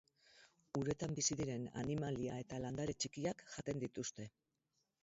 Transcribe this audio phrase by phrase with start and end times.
[0.79, 4.33] Uretan bizi diren animalia eta landare txikiak jaten dituzte.